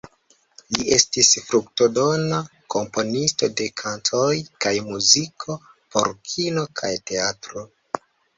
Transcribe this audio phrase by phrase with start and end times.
[0.75, 2.39] Li estis fruktodona
[2.75, 4.33] komponisto de kantoj
[4.67, 5.59] kaj muziko
[5.93, 7.69] por kino kaj teatro.